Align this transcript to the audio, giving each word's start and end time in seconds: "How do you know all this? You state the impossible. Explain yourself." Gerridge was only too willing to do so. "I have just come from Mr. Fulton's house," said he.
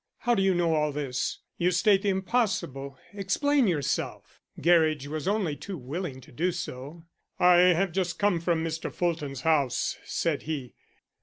"How 0.21 0.33
do 0.33 0.41
you 0.41 0.55
know 0.55 0.73
all 0.73 0.91
this? 0.91 1.41
You 1.59 1.69
state 1.69 2.01
the 2.01 2.09
impossible. 2.09 2.97
Explain 3.13 3.67
yourself." 3.67 4.41
Gerridge 4.59 5.05
was 5.05 5.27
only 5.27 5.55
too 5.55 5.77
willing 5.77 6.21
to 6.21 6.31
do 6.31 6.51
so. 6.51 7.05
"I 7.37 7.57
have 7.75 7.91
just 7.91 8.17
come 8.17 8.39
from 8.39 8.63
Mr. 8.63 8.91
Fulton's 8.91 9.41
house," 9.41 9.99
said 10.03 10.41
he. 10.49 10.73